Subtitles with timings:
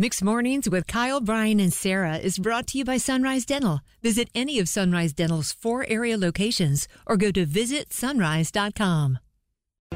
[0.00, 3.80] Mixed Mornings with Kyle, Brian, and Sarah is brought to you by Sunrise Dental.
[4.00, 9.18] Visit any of Sunrise Dental's four area locations or go to visitsunrise.com.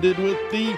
[0.01, 0.73] Did with the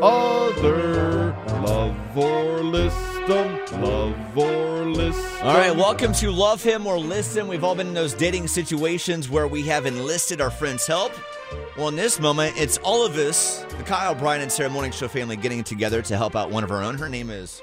[0.00, 1.36] other
[1.66, 2.96] love or list
[3.26, 7.48] them, love or list All right, welcome to Love Him or List Him.
[7.48, 11.10] We've all been in those dating situations where we have enlisted our friends' help.
[11.76, 15.08] Well, in this moment, it's all of us, the Kyle, Brian, and Sarah Morning Show
[15.08, 16.96] family, getting together to help out one of our own.
[16.96, 17.62] Her name is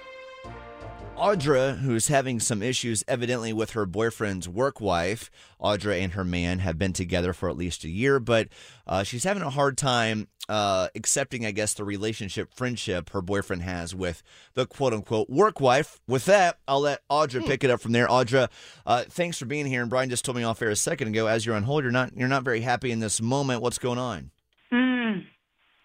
[1.18, 5.32] Audra, who's having some issues evidently with her boyfriend's work wife.
[5.60, 8.50] Audra and her man have been together for at least a year, but
[8.86, 13.64] uh, she's having a hard time uh, accepting, I guess, the relationship, friendship her boyfriend
[13.64, 14.22] has with
[14.54, 16.00] the quote unquote work wife.
[16.08, 18.08] With that, I'll let Audra pick it up from there.
[18.08, 18.48] Audra,
[18.86, 19.82] uh, thanks for being here.
[19.82, 21.92] And Brian just told me off air a second ago, as you're on hold, you're
[21.92, 23.64] not you're not very happy in this moment.
[23.64, 24.30] What's going on?
[24.72, 25.22] Hmm.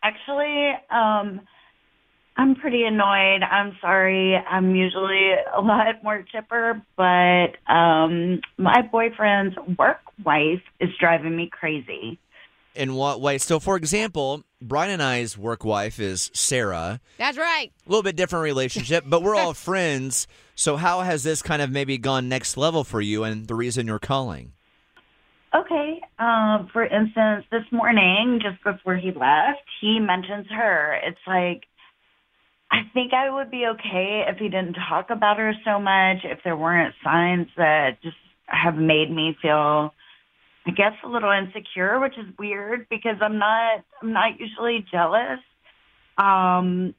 [0.04, 1.40] Actually, um,
[2.36, 3.42] I'm pretty annoyed.
[3.42, 4.36] I'm sorry.
[4.36, 11.50] I'm usually a lot more chipper, but um, my boyfriend's work wife is driving me
[11.52, 12.18] crazy.
[12.74, 13.36] In what way?
[13.36, 17.00] So, for example, Brian and I's work wife is Sarah.
[17.18, 17.70] That's right.
[17.86, 20.26] A little bit different relationship, but we're all friends.
[20.54, 23.86] So, how has this kind of maybe gone next level for you and the reason
[23.86, 24.52] you're calling?
[25.54, 26.00] Okay.
[26.18, 30.98] Um, for instance, this morning, just before he left, he mentions her.
[31.04, 31.64] It's like,
[32.72, 36.38] I think I would be okay if he didn't talk about her so much, if
[36.42, 39.92] there weren't signs that just have made me feel,
[40.66, 45.40] I guess, a little insecure, which is weird because I'm not, I'm not usually jealous.
[46.16, 46.94] Um,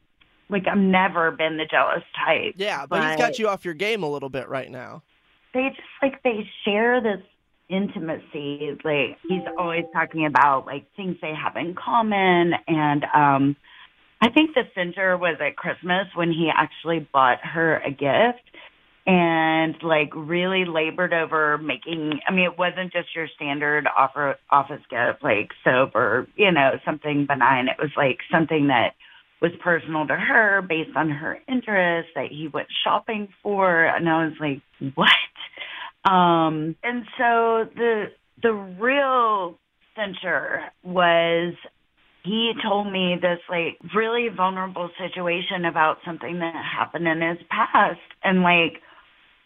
[0.50, 2.54] like I've never been the jealous type.
[2.56, 5.02] Yeah, but he's got you off your game a little bit right now.
[5.56, 7.22] they just like they share this
[7.70, 13.56] intimacy like he's always talking about like things they have in common and um
[14.24, 18.44] i think the center was at christmas when he actually bought her a gift
[19.06, 24.82] and like really labored over making i mean it wasn't just your standard offer office
[24.90, 27.68] gift like soap or you know something benign.
[27.68, 28.94] It was like something that
[29.42, 33.86] was personal to her based on her interests that he went shopping for.
[33.86, 34.62] And i was like
[34.96, 35.10] what?
[36.10, 38.06] Um, and so the
[38.42, 39.58] the real
[39.96, 41.54] center was
[42.24, 48.00] he told me this like really vulnerable situation about something that happened in his past
[48.24, 48.82] and like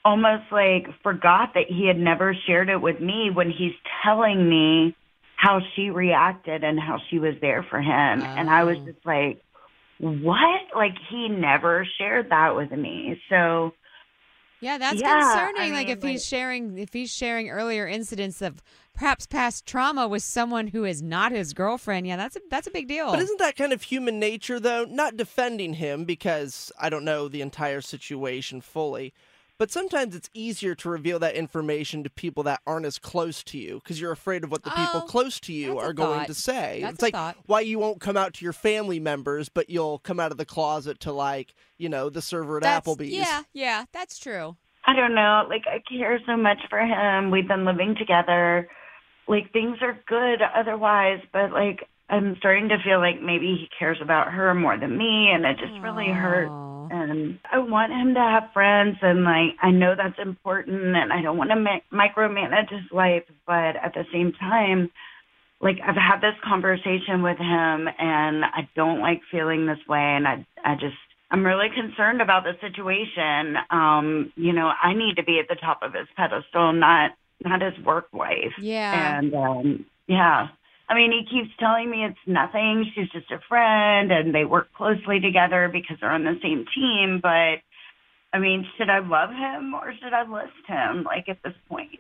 [0.06, 3.74] almost like forgot that he had never shared it with me when he's
[4.06, 4.96] telling me
[5.36, 8.26] how she reacted and how she was there for him.
[8.36, 9.42] And I was just like
[10.00, 10.62] what?
[10.76, 13.20] Like he never shared that with me.
[13.30, 13.72] So
[14.60, 15.72] Yeah, that's Yeah, concerning.
[15.72, 18.64] I like mean, if he's sharing if he's sharing earlier incidents of
[18.94, 22.08] perhaps past trauma with someone who is not his girlfriend.
[22.08, 23.12] Yeah, that's a that's a big deal.
[23.12, 24.86] But isn't that kind of human nature, though?
[24.86, 29.14] Not defending him because I don't know the entire situation fully.
[29.60, 33.58] But sometimes it's easier to reveal that information to people that aren't as close to
[33.58, 36.34] you because you're afraid of what the people Oh, close to you are going to
[36.36, 36.80] say.
[36.82, 37.38] That's it's a like thought.
[37.48, 40.46] why you won't come out to your family members, but you'll come out of the
[40.46, 43.14] closet to, like, you know, the server at That's- Applebee's.
[43.14, 44.58] Yeah, yeah, that's true.
[44.86, 45.46] I don't know.
[45.50, 47.30] Like I care so much for him.
[47.32, 48.70] We've been living together.
[49.28, 53.98] Like things are good otherwise, but like I'm starting to feel like maybe he cares
[54.02, 56.52] about her more than me and it just really hurts.
[56.92, 61.22] And I want him to have friends and like I know that's important and I
[61.22, 64.90] don't want to ma- micromanage his life, but at the same time
[65.60, 70.28] like I've had this conversation with him and I don't like feeling this way and
[70.28, 70.96] I I just
[71.30, 73.58] I'm really concerned about the situation.
[73.70, 77.12] Um, you know, I need to be at the top of his pedestal, not
[77.44, 78.54] not his work wife.
[78.60, 79.20] Yeah.
[79.20, 80.48] And um yeah.
[80.90, 82.86] I mean, he keeps telling me it's nothing.
[82.96, 87.20] She's just a friend and they work closely together because they're on the same team,
[87.22, 87.60] but
[88.34, 92.00] I mean, should I love him or should I list him like at this point?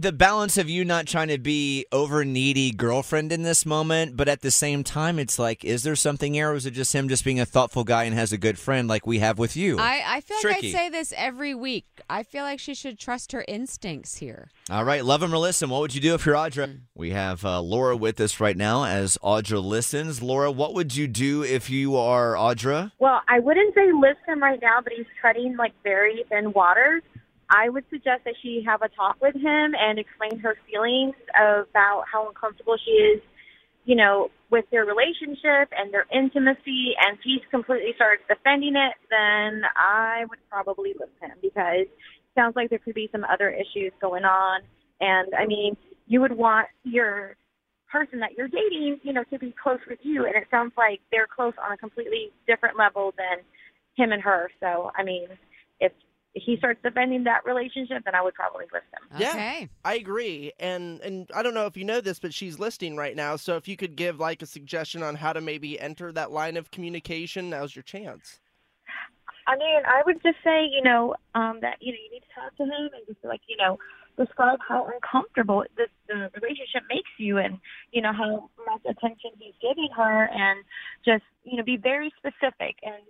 [0.00, 4.28] The balance of you not trying to be over needy girlfriend in this moment, but
[4.28, 7.08] at the same time, it's like, is there something here, or is it just him
[7.08, 9.78] just being a thoughtful guy and has a good friend like we have with you?
[9.78, 10.68] I, I feel like Tricky.
[10.68, 11.86] I say this every week.
[12.08, 14.50] I feel like she should trust her instincts here.
[14.70, 15.68] All right, love him or listen.
[15.68, 16.68] What would you do if you're Audra?
[16.68, 16.80] Mm.
[16.94, 20.22] We have uh, Laura with us right now as Audra listens.
[20.22, 22.92] Laura, what would you do if you are Audra?
[22.98, 27.02] Well, I wouldn't say listen right now, but he's treading like very thin waters.
[27.50, 32.04] I would suggest that she have a talk with him and explain her feelings about
[32.10, 33.22] how uncomfortable she is,
[33.84, 36.92] you know, with their relationship and their intimacy.
[37.00, 42.34] And if he completely starts defending it, then I would probably list him because it
[42.34, 44.60] sounds like there could be some other issues going on.
[45.00, 47.36] And I mean, you would want your
[47.90, 50.26] person that you're dating, you know, to be close with you.
[50.26, 53.38] And it sounds like they're close on a completely different level than
[53.96, 54.50] him and her.
[54.60, 55.28] So, I mean,
[56.34, 59.20] he starts defending that relationship, then I would probably list him.
[59.20, 59.30] Yeah.
[59.30, 59.68] Okay.
[59.84, 60.52] I agree.
[60.58, 63.36] And and I don't know if you know this, but she's listing right now.
[63.36, 66.56] So if you could give like a suggestion on how to maybe enter that line
[66.56, 68.40] of communication, now's your chance.
[69.46, 72.34] I mean, I would just say, you know, um, that you know you need to
[72.34, 73.78] talk to him and just like you know
[74.18, 77.58] describe how uncomfortable this the relationship makes you, and
[77.90, 80.64] you know how much attention he's giving her, and
[81.04, 83.02] just you know be very specific and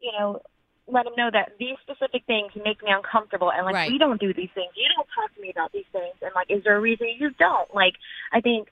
[0.00, 0.42] you know
[0.90, 3.90] let him know that these specific things make me uncomfortable, and like Right.
[3.90, 4.72] we don't do these things.
[4.74, 7.30] You don't talk to me about these things, and like is there a reason you
[7.38, 7.72] don't?
[7.74, 7.94] Like
[8.32, 8.68] I think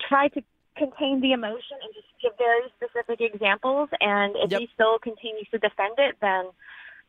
[0.00, 0.42] try to
[0.76, 3.88] contain the emotion and just give very specific examples.
[4.00, 4.60] And if Yep.
[4.60, 6.50] he still continues to defend it, then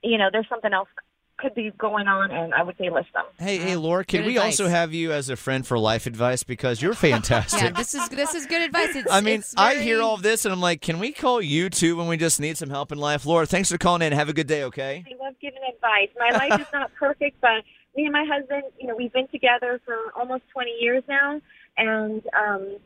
[0.03, 0.89] you know there's something else
[1.37, 3.25] could be going on, and I would say list them.
[3.37, 6.43] Hey, hey, Laura, can good we also have you as a friend for life advice
[6.43, 7.61] because you're fantastic.
[7.61, 8.95] Yeah, this is this is good advice.
[8.95, 11.41] It's, I mean, it's I hear all of this and I'm like, can we call
[11.41, 13.25] you too when we just need some help in life?
[13.25, 14.13] Laura, thanks for calling in.
[14.13, 15.03] Have a good day, okay?
[15.05, 16.09] I love giving advice.
[16.17, 17.63] My life is not perfect, but
[17.95, 21.41] me and my husband, you know, we've been together for almost 20 years now,
[21.77, 22.77] and um,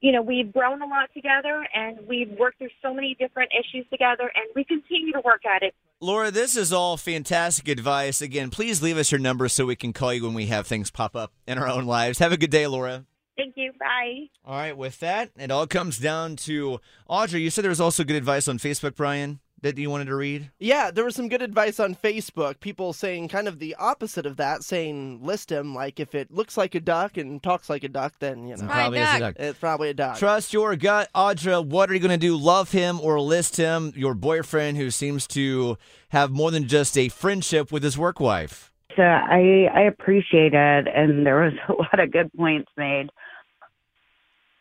[0.00, 3.86] you know, we've grown a lot together, and we've worked through so many different issues
[3.90, 5.74] together, and we continue to work at it.
[6.00, 8.20] Laura, this is all fantastic advice.
[8.20, 10.90] Again, please leave us your number so we can call you when we have things
[10.90, 12.18] pop up in our own lives.
[12.18, 13.06] Have a good day, Laura.
[13.36, 13.72] Thank you.
[13.78, 14.28] Bye.
[14.44, 17.40] All right, with that, it all comes down to Audrey.
[17.42, 20.50] You said there was also good advice on Facebook, Brian, that you wanted to read.
[20.58, 22.60] Yeah, there was some good advice on Facebook.
[22.60, 25.74] People saying kind of the opposite of that, saying list him.
[25.74, 28.66] Like if it looks like a duck and talks like a duck, then you know
[28.66, 29.36] Probably is a duck.
[29.38, 30.18] it's probably a duck.
[30.18, 31.64] Trust your gut, Audra.
[31.64, 32.36] What are you going to do?
[32.36, 33.92] Love him or list him?
[33.96, 35.78] Your boyfriend who seems to
[36.10, 38.72] have more than just a friendship with his work wife.
[38.94, 43.08] So I I appreciate it, and there was a lot of good points made.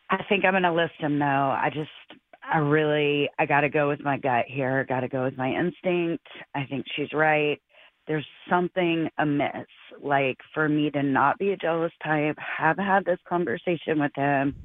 [0.09, 1.25] I think I'm going to list him though.
[1.25, 1.89] I just
[2.51, 4.85] I really I got to go with my gut here.
[4.87, 6.25] Got to go with my instinct.
[6.53, 7.61] I think she's right.
[8.07, 9.67] There's something amiss.
[10.01, 14.55] Like for me to not be a jealous type, have had this conversation with him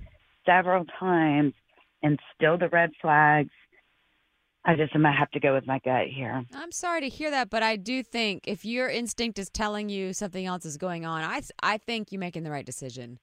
[0.44, 1.55] several times,
[2.03, 3.50] and still the red flags.
[4.65, 6.44] I just am gonna have to go with my gut here.
[6.55, 10.12] I'm sorry to hear that, but I do think if your instinct is telling you
[10.12, 13.19] something else is going on, I I think you're making the right decision.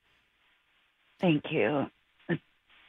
[1.20, 1.88] Thank you.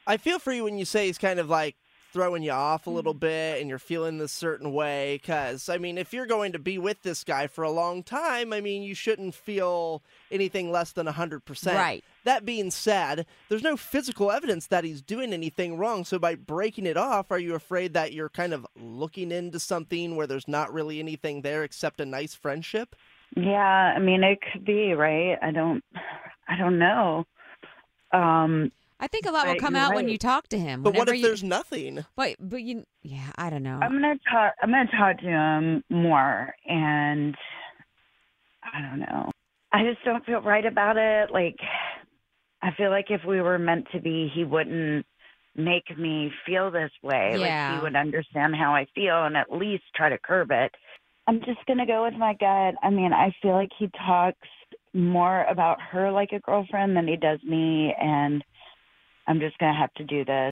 [0.09, 1.75] I feel for you when you say he's kind of like
[2.11, 5.19] throwing you off a little bit and you're feeling this certain way.
[5.21, 8.51] Because, I mean, if you're going to be with this guy for a long time,
[8.51, 10.01] I mean, you shouldn't feel
[10.31, 11.75] anything less than 100%.
[11.75, 12.03] Right.
[12.23, 16.03] That being said, there's no physical evidence that he's doing anything wrong.
[16.03, 20.15] So, by breaking it off, are you afraid that you're kind of looking into something
[20.15, 22.95] where there's not really anything there except a nice friendship?
[23.35, 25.37] Yeah, I mean it could be, right?
[25.41, 25.83] I don't
[26.47, 27.25] I don't know.
[28.11, 30.83] Um I think a lot will come you're out when you talk to him.
[30.83, 32.05] But what if you, there's nothing?
[32.15, 33.79] But but you yeah, I don't know.
[33.81, 37.35] I'm gonna talk I'm gonna talk to him more and
[38.73, 39.31] I don't know.
[39.71, 41.31] I just don't feel right about it.
[41.31, 41.55] Like
[42.61, 45.05] I feel like if we were meant to be he wouldn't
[45.55, 47.31] make me feel this way.
[47.37, 47.77] Like Yeah.
[47.77, 50.75] he would understand how I feel and at least try to curb it.
[51.25, 52.75] I'm just gonna go with my gut.
[52.83, 54.47] I mean, I feel like he talks
[54.93, 58.43] more about her like a girlfriend than he does me and
[59.29, 60.51] I'm just gonna have to do this.